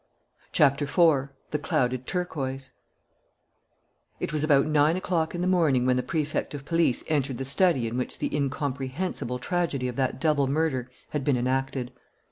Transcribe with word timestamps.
CHAPTER 0.51 0.87
FOUR 0.87 1.31
THE 1.51 1.59
CLOUDED 1.59 2.07
TURQUOISE 2.07 2.71
It 4.19 4.33
was 4.33 4.43
about 4.43 4.65
nine 4.65 4.97
o'clock 4.97 5.35
in 5.35 5.41
the 5.41 5.47
morning 5.47 5.85
when 5.85 5.95
the 5.95 6.01
Prefect 6.01 6.55
of 6.55 6.65
Police 6.65 7.03
entered 7.07 7.37
the 7.37 7.45
study 7.45 7.87
in 7.87 7.97
which 7.99 8.17
the 8.17 8.35
incomprehensible 8.35 9.37
tragedy 9.37 9.87
of 9.87 9.97
that 9.97 10.19
double 10.19 10.47
murder 10.47 10.89
had 11.11 11.23
been 11.23 11.37
enacted. 11.37 11.91